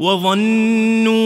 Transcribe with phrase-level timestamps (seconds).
[0.00, 1.16] وظنوا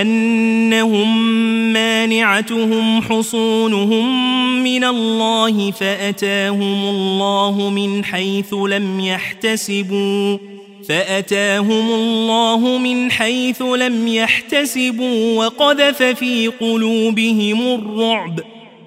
[0.00, 1.28] أنهم
[1.72, 4.28] مانعتهم حصونهم
[4.62, 10.38] من الله فأتاهم الله من حيث لم يحتسبوا
[10.88, 18.40] فأتاهم الله من حيث لم يحتسبوا وقذف في قلوبهم الرعب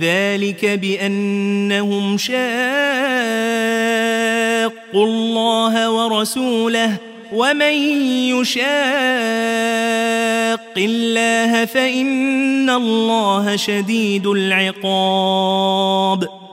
[0.00, 2.34] ذلك بأنهم شاقوا
[4.94, 6.96] الله ورسوله
[7.32, 7.72] ومن
[8.32, 8.64] يشاق
[10.76, 16.43] الله فإن الله شديد العقاب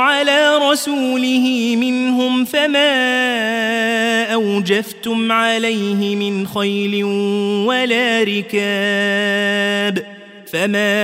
[0.00, 2.90] على رسوله منهم فما
[4.32, 7.04] أوجفتم عليه من خيل
[7.64, 10.04] ولا ركاب
[10.52, 11.00] فما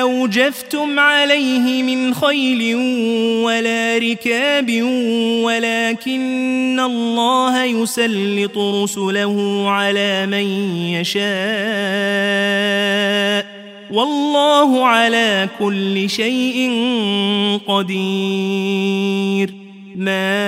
[0.00, 2.74] أوجفتم عليه من خيل
[3.44, 4.82] ولا ركاب
[5.42, 11.22] ولكن الله يسلط رسله على من يشاء
[13.92, 16.70] والله على كل شيء
[17.66, 19.54] قدير.
[19.96, 20.46] ما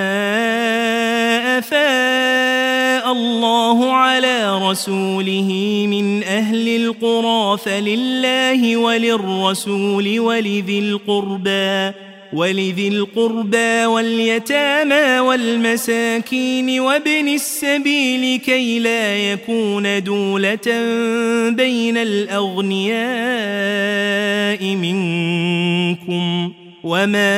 [1.58, 11.92] أفاء الله على رسوله من أهل القرى فلله وللرسول ولذي القربى.
[12.34, 20.66] ولذي القربى واليتامى والمساكين وابن السبيل كي لا يكون دولة
[21.50, 23.04] بين الأغنياء
[24.76, 26.52] منكم.
[26.84, 27.34] وما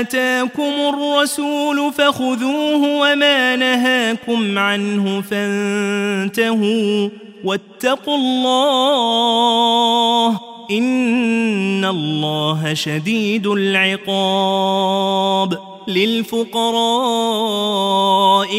[0.00, 7.08] آتاكم الرسول فخذوه وما نهاكم عنه فانتهوا
[7.44, 9.24] واتقوا الله
[10.70, 14.94] إن الله شديد العقاب
[15.88, 16.74] للفقراء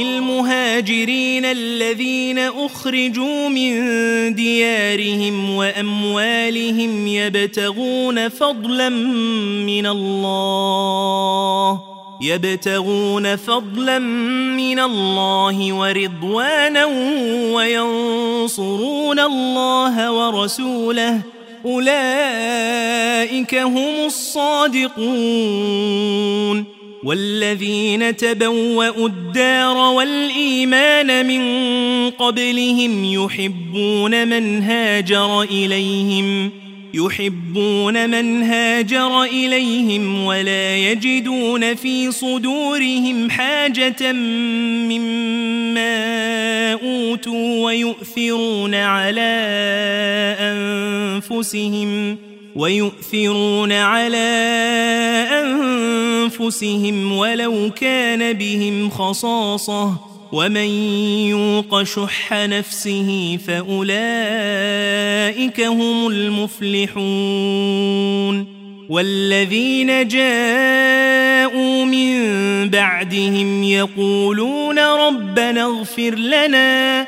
[0.02, 3.74] المهاجرين الذين أخرجوا من
[4.36, 11.82] ديارهم وأموالهم يبتغون فضلا من الله
[12.22, 16.86] يبتغون فضلا من الله ورضوانا
[17.56, 21.34] وينصرون الله ورسوله
[21.66, 24.96] أولئك هم الصادقون
[27.03, 31.42] والذين تبوأوا الدار والإيمان من
[32.09, 36.52] قبلهم يحبون من هاجر إليهم
[36.95, 44.11] يحبون من هاجر إليهم ولا يجدون في صدورهم حاجة
[44.91, 45.94] مما
[46.73, 49.35] أوتوا ويؤثرون على
[50.39, 52.17] أنفسهم
[52.56, 54.17] ويؤثرون على
[55.44, 60.70] أنفسهم ولو كان بهم خصاصة ومن
[61.32, 64.02] يوق شح نفسه فأولئك
[65.62, 66.96] هم المفلحون
[68.90, 72.16] والذين جاءوا من
[72.70, 77.08] بعدهم يقولون ربنا اغفر لنا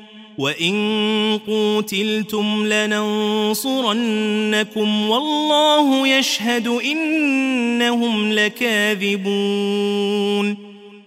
[0.41, 3.99] وإن قوتلتم لننصرنكم
[5.09, 9.91] والله يشهد إنهم لكاذبون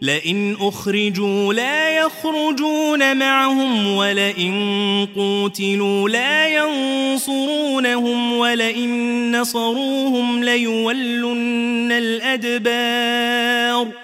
[0.02, 14.03] لئن أخرجوا لا يخرجون معهم ولئن قوتلوا لا ينصرونهم ولئن نصروهم ليولن الأدبار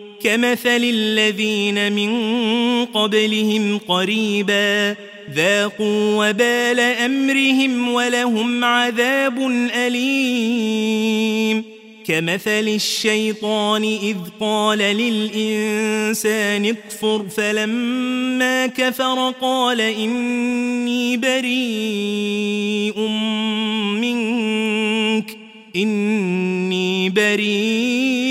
[0.23, 2.11] كمثل الذين من
[2.85, 4.95] قبلهم قريبا
[5.33, 9.39] ذاقوا وبال أمرهم ولهم عذاب
[9.75, 11.63] أليم.
[12.05, 22.99] كمثل الشيطان إذ قال للإنسان اكفر فلما كفر قال إني بريء
[24.01, 25.37] منك
[25.75, 28.30] إني بريء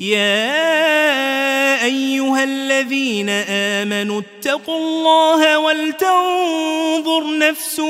[0.00, 7.80] يا أيها الذين آمنوا اتقوا الله ولتنظر نفس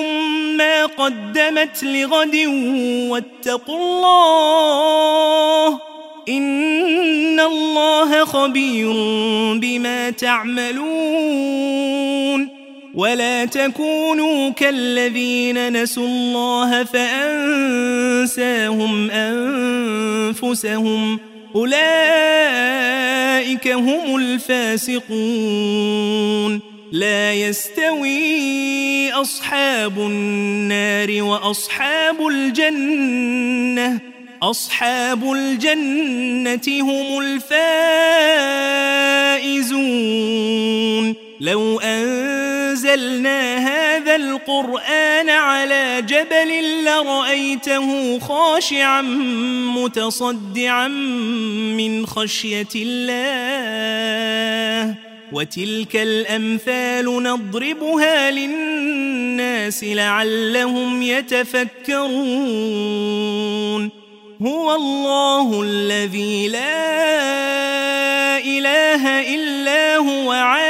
[0.59, 2.37] ما قدمت لغد
[3.11, 4.59] واتقوا الله
[6.29, 8.93] إن الله خبير
[9.55, 11.71] بما تعملون
[12.95, 18.31] ولا تكونوا كالذين نسوا الله فأنساهم
[20.41, 21.21] أنفسهم
[21.57, 21.79] أولئك
[23.69, 25.11] هم الفاسقون.
[26.93, 34.01] لا يستوي أصحاب النار وأصحاب الجنة.
[34.43, 37.21] أصحاب الجنة هم
[39.41, 41.15] الفائزون.
[41.41, 41.81] لو
[42.85, 49.03] أنزلنا هذا القرآن على جبل لرأيته خاشعا
[49.77, 54.15] متصدعا من خشية الله.
[55.33, 62.11] وتلك الأمثال نضربها للناس لعلهم يتفكرون.
[64.43, 70.70] هو الله الذي لا إله إلا هو عالم